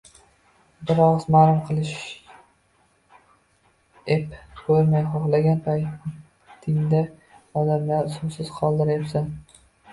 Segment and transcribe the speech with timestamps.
[0.91, 7.05] Bir ogʻiz maʼlum qilishni ep koʻrmay, xohlagan paytingda
[7.65, 9.33] odamlarni suvsiz qoldirayapsan.